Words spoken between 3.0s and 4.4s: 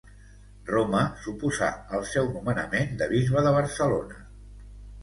de bisbe de Barcelona.